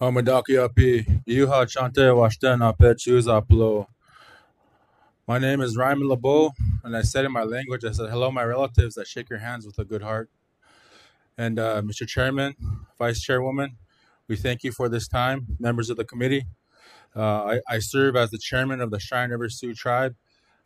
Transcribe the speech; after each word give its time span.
Hamadaki 0.00 0.58
api, 0.58 1.02
Yuha 1.28 1.68
Chante 1.68 2.10
Washten 2.16 2.60
Apet 2.60 2.96
Aplo. 3.26 3.86
My 5.28 5.38
name 5.38 5.60
is 5.60 5.76
Ryman 5.76 6.08
Lebeau, 6.08 6.52
and 6.82 6.96
I 6.96 7.02
said 7.02 7.26
in 7.26 7.32
my 7.32 7.42
language, 7.42 7.84
I 7.84 7.90
said, 7.90 8.08
hello, 8.08 8.30
my 8.30 8.42
relatives, 8.42 8.96
I 8.96 9.04
shake 9.04 9.28
your 9.28 9.40
hands 9.40 9.66
with 9.66 9.78
a 9.78 9.84
good 9.84 10.00
heart. 10.00 10.30
And 11.36 11.58
uh, 11.58 11.82
Mr. 11.82 12.08
Chairman, 12.08 12.54
Vice 12.98 13.20
Chairwoman, 13.20 13.76
we 14.26 14.36
thank 14.36 14.64
you 14.64 14.72
for 14.72 14.88
this 14.88 15.06
time, 15.06 15.58
members 15.58 15.90
of 15.90 15.98
the 15.98 16.04
committee. 16.06 16.46
Uh, 17.14 17.44
I, 17.44 17.60
I 17.68 17.78
serve 17.80 18.16
as 18.16 18.30
the 18.30 18.38
chairman 18.38 18.80
of 18.80 18.90
the 18.90 18.98
Cheyenne 18.98 19.28
River 19.28 19.50
Sioux 19.50 19.74
Tribe. 19.74 20.16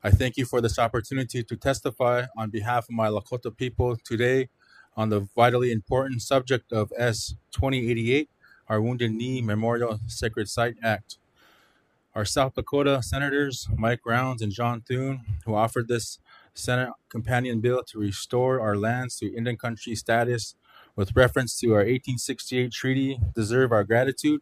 I 0.01 0.12
thank 0.12 0.37
you 0.37 0.45
for 0.45 0.61
this 0.61 0.79
opportunity 0.79 1.43
to 1.43 1.57
testify 1.57 2.27
on 2.39 2.51
behalf 2.51 2.85
of 2.85 2.95
my 2.95 3.09
Lakota 3.09 3.57
people 3.57 3.96
today 3.96 4.51
on 4.96 5.09
the 5.09 5.27
vitally 5.35 5.73
important 5.73 6.23
subject 6.23 6.73
of 6.73 6.93
S 6.96 7.35
2088 7.51 8.30
our 8.69 8.81
Wounded 8.81 9.12
Knee 9.12 9.43
Memorial 9.43 10.01
Sacred 10.07 10.49
Site 10.49 10.77
Act. 10.82 11.18
Our 12.14 12.25
South 12.25 12.54
Dakota 12.54 13.03
senators, 13.03 13.68
Mike 13.77 14.00
Rounds 14.07 14.40
and 14.40 14.53
John 14.53 14.82
Thune, 14.82 15.21
who 15.45 15.54
offered 15.54 15.89
this 15.89 16.18
Senate 16.54 16.90
companion 17.09 17.61
bill 17.61 17.82
to 17.89 17.99
restore 17.99 18.61
our 18.61 18.77
lands 18.77 19.17
to 19.18 19.35
Indian 19.35 19.57
country 19.57 19.95
status 19.96 20.54
with 20.96 21.17
reference 21.17 21.59
to 21.59 21.73
our 21.73 21.79
1868 21.79 22.73
treaty, 22.73 23.21
deserve 23.35 23.73
our 23.73 23.82
gratitude. 23.82 24.40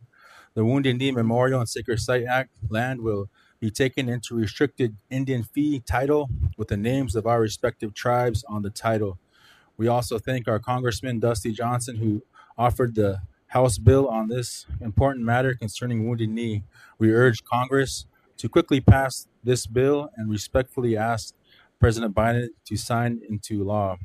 The 0.54 0.64
Wounded 0.64 0.98
Knee 0.98 1.12
Memorial 1.12 1.60
and 1.60 1.68
Sacred 1.68 1.98
Site 1.98 2.24
Act 2.24 2.50
land 2.68 3.00
will 3.00 3.30
be 3.58 3.70
taken 3.70 4.08
into 4.08 4.34
restricted 4.34 4.96
Indian 5.08 5.42
fee 5.42 5.80
title 5.80 6.28
with 6.58 6.68
the 6.68 6.76
names 6.76 7.16
of 7.16 7.26
our 7.26 7.40
respective 7.40 7.94
tribes 7.94 8.44
on 8.48 8.62
the 8.62 8.70
title. 8.70 9.18
We 9.78 9.88
also 9.88 10.18
thank 10.18 10.46
our 10.46 10.58
Congressman 10.58 11.20
Dusty 11.20 11.52
Johnson, 11.52 11.96
who 11.96 12.22
offered 12.58 12.94
the 12.94 13.22
House 13.52 13.76
bill 13.76 14.08
on 14.08 14.28
this 14.28 14.64
important 14.80 15.26
matter 15.26 15.52
concerning 15.54 16.08
Wounded 16.08 16.30
Knee. 16.30 16.62
We 16.98 17.12
urge 17.12 17.44
Congress 17.44 18.06
to 18.38 18.48
quickly 18.48 18.80
pass 18.80 19.28
this 19.44 19.66
bill 19.66 20.08
and 20.16 20.30
respectfully 20.30 20.96
ask 20.96 21.34
President 21.78 22.14
Biden 22.14 22.48
to 22.64 22.76
sign 22.78 23.20
into 23.28 23.62
law. 23.62 23.98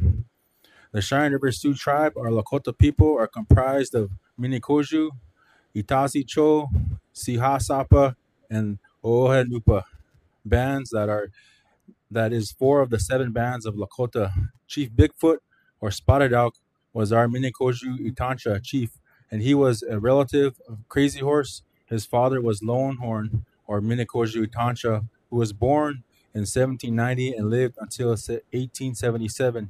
The 0.91 1.01
Cheyenne 1.01 1.31
River 1.31 1.53
Sioux 1.53 1.73
tribe, 1.73 2.17
our 2.17 2.27
Lakota 2.27 2.77
people, 2.77 3.17
are 3.17 3.27
comprised 3.27 3.95
of 3.95 4.11
Minikoju, 4.37 5.11
Itazi 5.73 6.27
Cho, 6.27 6.67
Sihasapa, 7.15 8.15
and 8.49 8.79
Ohenupa 9.01 9.83
bands 10.43 10.89
that 10.89 11.07
are 11.07 11.29
that 12.11 12.33
is 12.33 12.51
four 12.51 12.81
of 12.81 12.89
the 12.89 12.99
seven 12.99 13.31
bands 13.31 13.65
of 13.65 13.75
Lakota. 13.75 14.49
Chief 14.67 14.91
Bigfoot 14.91 15.37
or 15.79 15.89
Spotted 15.89 16.33
Elk 16.33 16.55
was 16.91 17.13
our 17.13 17.27
Minikoju 17.27 18.11
Itancha 18.11 18.61
chief 18.61 18.91
and 19.31 19.41
he 19.41 19.53
was 19.53 19.83
a 19.83 19.99
relative 19.99 20.59
of 20.67 20.87
Crazy 20.89 21.19
Horse. 21.19 21.63
His 21.85 22.05
father 22.05 22.41
was 22.41 22.63
Lone 22.63 22.97
Horn 22.97 23.45
or 23.65 23.81
Minikoju 23.81 24.51
Tancha, 24.51 25.05
who 25.29 25.37
was 25.37 25.53
born 25.53 26.03
in 26.33 26.41
1790 26.41 27.33
and 27.33 27.49
lived 27.49 27.75
until 27.79 28.09
1877. 28.09 29.69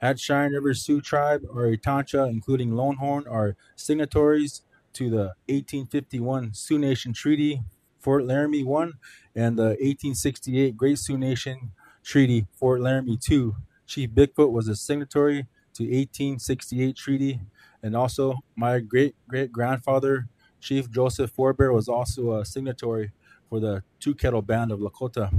At 0.00 0.18
Cheyenne 0.18 0.52
River 0.52 0.74
Sioux 0.74 1.00
Tribe 1.00 1.42
or 1.48 1.66
Itancha, 1.66 2.28
including 2.28 2.74
Lone 2.74 2.96
Horn, 2.96 3.24
are 3.28 3.56
signatories 3.76 4.62
to 4.94 5.08
the 5.08 5.34
1851 5.46 6.54
Sioux 6.54 6.78
Nation 6.78 7.12
Treaty, 7.12 7.62
Fort 8.00 8.24
Laramie 8.24 8.64
I, 8.68 8.90
and 9.34 9.58
the 9.58 9.76
1868 9.80 10.76
Great 10.76 10.98
Sioux 10.98 11.16
Nation 11.16 11.72
Treaty, 12.02 12.46
Fort 12.52 12.80
Laramie 12.80 13.18
II. 13.30 13.52
Chief 13.86 14.10
Bigfoot 14.10 14.50
was 14.50 14.68
a 14.68 14.74
signatory 14.74 15.46
to 15.74 15.84
1868 15.84 16.96
treaty 16.96 17.40
and 17.82 17.96
also, 17.96 18.36
my 18.56 18.80
great 18.80 19.14
great 19.28 19.52
grandfather, 19.52 20.28
Chief 20.60 20.90
Joseph 20.90 21.30
Four 21.30 21.52
Bear, 21.52 21.72
was 21.72 21.88
also 21.88 22.34
a 22.38 22.44
signatory 22.44 23.12
for 23.48 23.60
the 23.60 23.82
Two 24.00 24.14
Kettle 24.14 24.42
Band 24.42 24.70
of 24.70 24.80
Lakota. 24.80 25.30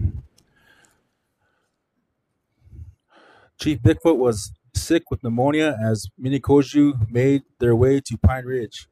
Chief 3.59 3.81
Bigfoot 3.81 4.17
was 4.17 4.51
sick 4.75 5.09
with 5.11 5.23
pneumonia 5.23 5.77
as 5.81 6.07
Minikoju 6.21 7.09
made 7.09 7.43
their 7.59 7.75
way 7.75 8.01
to 8.01 8.17
Pine 8.17 8.45
Ridge. 8.45 8.87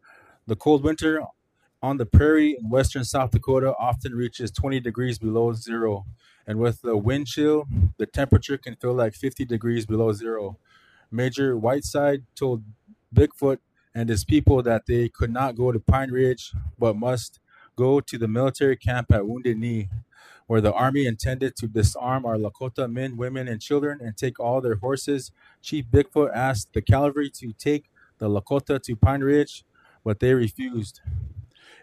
The 0.47 0.55
cold 0.55 0.83
winter 0.83 1.21
on 1.81 1.97
the 1.97 2.05
prairie 2.05 2.57
in 2.59 2.69
western 2.69 3.03
South 3.03 3.31
Dakota 3.31 3.73
often 3.79 4.13
reaches 4.13 4.51
20 4.51 4.79
degrees 4.79 5.17
below 5.17 5.53
zero. 5.53 6.05
And 6.45 6.59
with 6.59 6.81
the 6.81 6.97
wind 6.97 7.27
chill, 7.27 7.65
the 7.97 8.05
temperature 8.05 8.57
can 8.57 8.75
feel 8.75 8.93
like 8.93 9.13
50 9.15 9.45
degrees 9.45 9.85
below 9.85 10.11
zero. 10.13 10.57
Major 11.11 11.57
Whiteside 11.57 12.23
told 12.35 12.63
Bigfoot 13.13 13.57
and 13.93 14.09
his 14.09 14.23
people 14.23 14.63
that 14.63 14.85
they 14.87 15.09
could 15.09 15.31
not 15.31 15.55
go 15.55 15.71
to 15.71 15.79
Pine 15.79 16.11
Ridge, 16.11 16.53
but 16.79 16.95
must 16.95 17.39
go 17.75 17.99
to 17.99 18.17
the 18.17 18.27
military 18.27 18.77
camp 18.77 19.11
at 19.11 19.27
Wounded 19.27 19.57
Knee, 19.57 19.89
where 20.47 20.61
the 20.61 20.73
army 20.73 21.05
intended 21.05 21.55
to 21.57 21.67
disarm 21.67 22.25
our 22.25 22.37
Lakota 22.37 22.91
men, 22.91 23.17
women, 23.17 23.47
and 23.47 23.61
children 23.61 23.99
and 24.01 24.17
take 24.17 24.39
all 24.39 24.61
their 24.61 24.75
horses. 24.75 25.31
Chief 25.61 25.85
Bigfoot 25.89 26.31
asked 26.33 26.73
the 26.73 26.81
cavalry 26.81 27.29
to 27.31 27.53
take 27.53 27.89
the 28.17 28.29
Lakota 28.29 28.81
to 28.83 28.95
Pine 28.95 29.21
Ridge, 29.21 29.63
but 30.03 30.19
they 30.19 30.33
refused. 30.33 31.01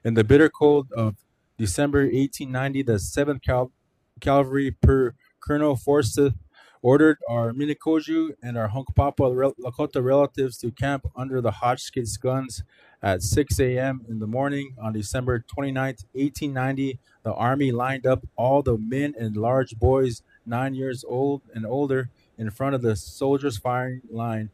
In 0.05 0.15
the 0.15 0.25
bitter 0.25 0.49
cold 0.49 0.93
of 0.93 1.17
December 1.59 2.01
1890, 2.07 2.83
the 2.83 2.99
7th 2.99 3.43
Cal- 3.43 3.73
Cavalry 4.21 4.71
per 4.71 5.15
Colonel 5.41 5.77
Forsyth 5.77 6.35
ordered 6.83 7.19
our 7.29 7.53
Minikoju 7.53 8.35
and 8.43 8.57
our 8.57 8.69
Hunkpapa 8.69 9.53
Lakota 9.65 10.03
relatives 10.03 10.59
to 10.59 10.71
camp 10.71 11.07
under 11.17 11.41
the 11.41 11.51
Hotchkiss 11.51 12.17
guns 12.17 12.63
at 13.03 13.23
6 13.23 13.61
a.m. 13.61 14.05
in 14.09 14.19
the 14.19 14.27
morning 14.27 14.75
on 14.81 14.93
December 14.93 15.39
29, 15.41 15.85
1890. 16.13 16.99
The 17.23 17.35
Army 17.35 17.73
lined 17.73 18.07
up 18.07 18.27
all 18.37 18.63
the 18.63 18.79
men 18.79 19.15
and 19.19 19.37
large 19.37 19.77
boys 19.79 20.23
nine 20.47 20.75
years 20.75 21.05
old 21.07 21.43
and 21.55 21.67
older 21.67 22.11
in 22.37 22.51
front 22.51 22.75
of 22.75 22.83
the 22.83 22.97
soldiers' 22.97 23.59
firing 23.59 24.03
line, 24.11 24.51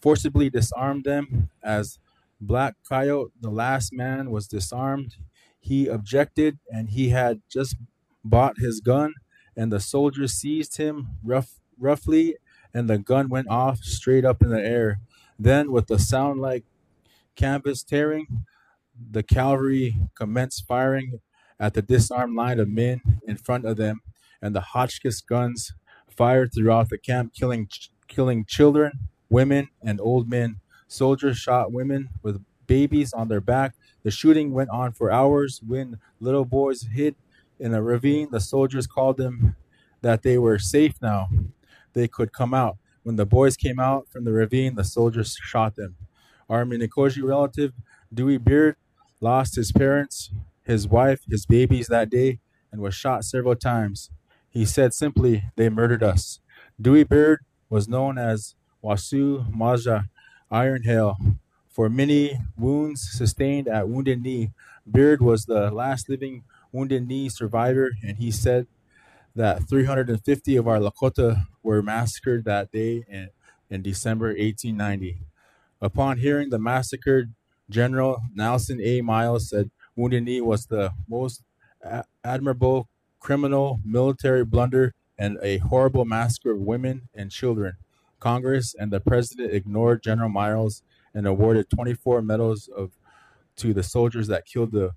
forcibly 0.00 0.50
disarmed 0.50 1.04
them 1.04 1.50
as 1.62 1.98
Black 2.40 2.74
Coyote, 2.88 3.32
the 3.40 3.50
last 3.50 3.92
man, 3.92 4.30
was 4.30 4.46
disarmed. 4.46 5.16
He 5.58 5.86
objected 5.86 6.58
and 6.70 6.90
he 6.90 7.08
had 7.08 7.40
just 7.50 7.76
bought 8.24 8.58
his 8.58 8.80
gun, 8.80 9.14
and 9.56 9.72
the 9.72 9.80
soldiers 9.80 10.34
seized 10.34 10.76
him, 10.76 11.08
rough 11.24 11.58
roughly, 11.78 12.36
and 12.74 12.88
the 12.88 12.98
gun 12.98 13.28
went 13.28 13.48
off 13.48 13.78
straight 13.80 14.24
up 14.24 14.42
in 14.42 14.50
the 14.50 14.60
air. 14.60 15.00
Then, 15.38 15.72
with 15.72 15.90
a 15.90 15.98
sound 15.98 16.40
like 16.40 16.64
canvas 17.36 17.82
tearing, 17.82 18.44
the 19.10 19.22
cavalry 19.22 19.96
commenced 20.14 20.66
firing 20.66 21.20
at 21.60 21.74
the 21.74 21.82
disarmed 21.82 22.36
line 22.36 22.60
of 22.60 22.68
men 22.68 23.00
in 23.26 23.36
front 23.36 23.64
of 23.64 23.76
them, 23.76 24.00
and 24.42 24.54
the 24.54 24.60
Hotchkiss 24.60 25.20
guns 25.20 25.72
fired 26.08 26.52
throughout 26.52 26.88
the 26.88 26.98
camp, 26.98 27.32
killing 27.34 27.68
killing 28.08 28.44
children, 28.44 28.92
women, 29.28 29.68
and 29.82 30.00
old 30.00 30.28
men. 30.28 30.60
Soldiers 30.86 31.36
shot 31.36 31.72
women 31.72 32.08
with 32.22 32.42
babies 32.66 33.12
on 33.12 33.28
their 33.28 33.40
back. 33.40 33.74
The 34.02 34.10
shooting 34.10 34.52
went 34.52 34.70
on 34.70 34.92
for 34.92 35.10
hours. 35.10 35.60
When 35.66 35.98
little 36.20 36.44
boys 36.44 36.88
hid 36.92 37.16
in 37.60 37.74
a 37.74 37.82
ravine, 37.82 38.28
the 38.30 38.40
soldiers 38.40 38.86
called 38.86 39.18
them 39.18 39.56
that 40.00 40.22
they 40.22 40.38
were 40.38 40.58
safe 40.58 40.94
now 41.02 41.28
they 41.92 42.08
could 42.08 42.32
come 42.32 42.54
out. 42.54 42.78
When 43.02 43.16
the 43.16 43.26
boys 43.26 43.56
came 43.56 43.78
out 43.78 44.08
from 44.08 44.24
the 44.24 44.32
ravine, 44.32 44.74
the 44.74 44.84
soldiers 44.84 45.36
shot 45.42 45.76
them. 45.76 45.96
Our 46.48 46.64
Minikoju 46.64 47.22
relative, 47.26 47.72
Dewey 48.12 48.38
Beard, 48.38 48.76
lost 49.20 49.56
his 49.56 49.72
parents, 49.72 50.30
his 50.62 50.86
wife, 50.86 51.20
his 51.28 51.46
babies 51.46 51.88
that 51.88 52.10
day, 52.10 52.40
and 52.70 52.80
was 52.80 52.94
shot 52.94 53.24
several 53.24 53.56
times. 53.56 54.10
He 54.48 54.64
said 54.64 54.94
simply, 54.94 55.44
They 55.56 55.68
murdered 55.68 56.02
us. 56.02 56.40
Dewey 56.80 57.04
Beard 57.04 57.40
was 57.68 57.88
known 57.88 58.18
as 58.18 58.54
Wasu 58.82 59.52
Maja 59.52 60.04
Iron 60.50 60.84
Hail 60.84 61.16
for 61.68 61.88
many 61.88 62.38
wounds 62.56 63.08
sustained 63.10 63.68
at 63.68 63.88
Wounded 63.88 64.22
Knee. 64.22 64.50
Beard 64.90 65.20
was 65.20 65.44
the 65.44 65.70
last 65.70 66.08
living 66.08 66.44
Wounded 66.72 67.06
Knee 67.06 67.28
survivor, 67.28 67.90
and 68.02 68.16
he 68.18 68.30
said 68.30 68.66
that 69.38 69.68
350 69.68 70.56
of 70.56 70.66
our 70.66 70.78
Lakota 70.78 71.44
were 71.62 71.80
massacred 71.80 72.44
that 72.44 72.72
day 72.72 73.04
in, 73.08 73.30
in 73.70 73.82
December 73.82 74.26
1890. 74.26 75.20
Upon 75.80 76.18
hearing 76.18 76.50
the 76.50 76.58
massacre, 76.58 77.26
General 77.70 78.20
Nelson 78.34 78.80
A. 78.82 79.00
Miles 79.00 79.50
said 79.50 79.70
Wounded 79.94 80.24
Knee 80.24 80.40
was 80.40 80.66
the 80.66 80.92
most 81.08 81.42
a- 81.82 82.04
admirable 82.24 82.88
criminal 83.20 83.80
military 83.84 84.44
blunder 84.44 84.94
and 85.16 85.38
a 85.40 85.58
horrible 85.58 86.04
massacre 86.04 86.52
of 86.52 86.60
women 86.60 87.08
and 87.14 87.30
children. 87.30 87.74
Congress 88.18 88.74
and 88.76 88.90
the 88.92 89.00
president 89.00 89.52
ignored 89.52 90.02
General 90.02 90.28
Miles 90.28 90.82
and 91.14 91.26
awarded 91.26 91.70
24 91.70 92.22
medals 92.22 92.68
of 92.76 92.92
to 93.56 93.72
the 93.72 93.82
soldiers 93.84 94.26
that 94.28 94.46
killed 94.46 94.72
the 94.72 94.92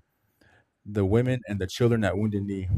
the 0.84 1.04
women 1.04 1.42
and 1.46 1.60
the 1.60 1.66
children 1.68 2.02
at 2.02 2.18
Wounded 2.18 2.44
Knee. 2.44 2.68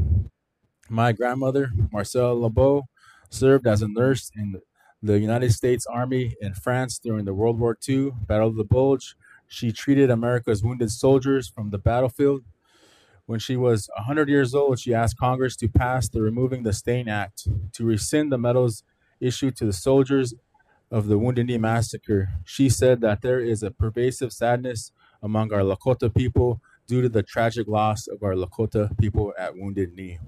My 0.91 1.13
grandmother, 1.13 1.73
Marcelle 1.91 2.37
Lebeau, 2.37 2.83
served 3.31 3.67
as 3.67 3.81
a 3.81 3.89
nurse 3.89 4.31
in 4.37 4.61
the 5.03 5.19
United 5.19 5.53
States 5.53 5.87
Army 5.87 6.37
in 6.41 6.55
France 6.55 6.99
during 6.99 7.25
the 7.25 7.35
World 7.35 7.59
War 7.59 7.77
II 7.89 8.13
Battle 8.27 8.49
of 8.49 8.57
the 8.57 8.65
Bulge. 8.65 9.17
She 9.47 9.73
treated 9.73 10.11
America's 10.11 10.63
wounded 10.63 10.91
soldiers 10.91 11.49
from 11.49 11.71
the 11.71 11.79
battlefield. 11.79 12.43
When 13.27 13.39
she 13.39 13.57
was 13.57 13.89
100 13.97 14.29
years 14.29 14.55
old, 14.55 14.79
she 14.79 14.93
asked 14.93 15.17
Congress 15.17 15.57
to 15.57 15.69
pass 15.69 16.09
the 16.09 16.21
Removing 16.21 16.63
the 16.63 16.73
Stain 16.75 17.09
Act 17.09 17.49
to 17.73 17.85
rescind 17.85 18.31
the 18.31 18.39
medals 18.39 18.83
issued 19.21 19.57
to 19.57 19.65
the 19.65 19.73
soldiers 19.73 20.35
of 20.91 21.07
the 21.07 21.17
Wounded 21.19 21.47
Knee 21.47 21.57
Massacre. 21.57 22.29
She 22.45 22.69
said 22.69 23.01
that 23.01 23.23
there 23.23 23.41
is 23.41 23.63
a 23.63 23.71
pervasive 23.71 24.35
sadness 24.35 24.93
among 25.23 25.51
our 25.53 25.61
Lakota 25.61 26.15
people 26.15 26.61
due 26.87 27.01
to 27.01 27.09
the 27.09 27.23
tragic 27.23 27.67
loss 27.67 28.07
of 28.07 28.23
our 28.23 28.35
Lakota 28.35 28.97
people 28.99 29.33
at 29.39 29.57
Wounded 29.57 29.95
Knee. 29.95 30.19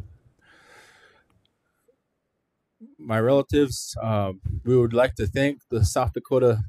My 2.99 3.19
relatives, 3.19 3.97
um, 4.03 4.41
we 4.65 4.77
would 4.77 4.93
like 4.93 5.15
to 5.15 5.27
thank 5.27 5.61
the 5.71 5.85
South 5.85 6.13
Dakota 6.13 6.61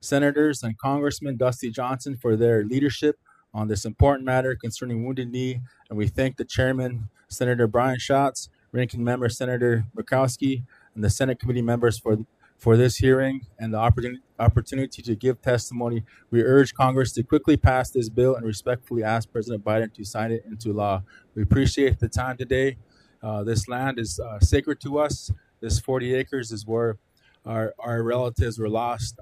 senators 0.00 0.62
and 0.62 0.76
Congressman 0.76 1.36
Dusty 1.36 1.70
Johnson 1.70 2.16
for 2.16 2.34
their 2.34 2.64
leadership 2.64 3.18
on 3.54 3.68
this 3.68 3.84
important 3.84 4.24
matter 4.24 4.56
concerning 4.56 5.04
Wounded 5.04 5.30
Knee, 5.30 5.60
and 5.88 5.96
we 5.96 6.08
thank 6.08 6.36
the 6.36 6.44
chairman, 6.44 7.10
Senator 7.28 7.68
Brian 7.68 8.00
Schatz, 8.00 8.48
ranking 8.72 9.04
member 9.04 9.28
Senator 9.28 9.84
Murkowski, 9.96 10.64
and 10.96 11.04
the 11.04 11.10
Senate 11.10 11.38
committee 11.38 11.62
members 11.62 11.98
for 11.98 12.18
for 12.58 12.76
this 12.76 12.98
hearing 12.98 13.46
and 13.58 13.74
the 13.74 13.78
opportunity, 13.78 14.22
opportunity 14.38 15.02
to 15.02 15.16
give 15.16 15.42
testimony. 15.42 16.04
We 16.30 16.42
urge 16.42 16.74
Congress 16.74 17.12
to 17.14 17.24
quickly 17.24 17.56
pass 17.56 17.90
this 17.90 18.08
bill 18.08 18.36
and 18.36 18.46
respectfully 18.46 19.02
ask 19.02 19.32
President 19.32 19.64
Biden 19.64 19.92
to 19.94 20.04
sign 20.04 20.30
it 20.30 20.44
into 20.46 20.72
law. 20.72 21.02
We 21.34 21.42
appreciate 21.42 21.98
the 21.98 22.08
time 22.08 22.36
today. 22.36 22.76
Uh, 23.20 23.42
this 23.42 23.66
land 23.66 23.98
is 23.98 24.20
uh, 24.20 24.38
sacred 24.38 24.80
to 24.80 25.00
us. 25.00 25.32
This 25.62 25.78
40 25.78 26.14
acres 26.14 26.50
is 26.50 26.66
where 26.66 26.98
our, 27.46 27.72
our 27.78 28.02
relatives 28.02 28.58
were 28.58 28.68
lost 28.68 29.18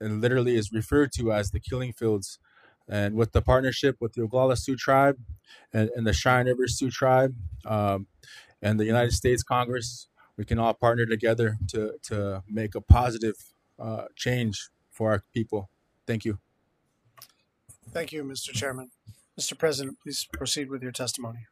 and 0.00 0.20
literally 0.20 0.56
is 0.56 0.72
referred 0.72 1.12
to 1.12 1.32
as 1.32 1.50
the 1.50 1.60
killing 1.60 1.92
fields. 1.92 2.38
And 2.88 3.16
with 3.16 3.32
the 3.32 3.42
partnership 3.42 3.96
with 4.00 4.12
the 4.12 4.22
Oglala 4.22 4.56
Sioux 4.56 4.76
tribe 4.76 5.18
and, 5.72 5.90
and 5.96 6.06
the 6.06 6.12
Cheyenne 6.12 6.46
River 6.46 6.68
Sioux 6.68 6.90
tribe 6.90 7.34
um, 7.64 8.06
and 8.62 8.78
the 8.78 8.84
United 8.84 9.12
States 9.12 9.42
Congress, 9.42 10.06
we 10.36 10.44
can 10.44 10.58
all 10.58 10.74
partner 10.74 11.04
together 11.04 11.56
to 11.68 11.94
to 12.04 12.44
make 12.48 12.74
a 12.74 12.80
positive 12.80 13.34
uh, 13.78 14.04
change 14.14 14.70
for 14.90 15.10
our 15.10 15.22
people. 15.32 15.68
Thank 16.06 16.24
you. 16.24 16.38
Thank 17.90 18.12
you, 18.12 18.22
Mr. 18.22 18.52
Chairman. 18.52 18.90
Mr. 19.38 19.58
President, 19.58 19.98
please 20.00 20.26
proceed 20.32 20.70
with 20.70 20.82
your 20.82 20.92
testimony. 20.92 21.46